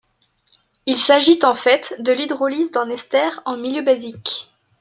[0.87, 4.51] Il s'agit en fait de l'hydrolyse d'un ester en milieu basique.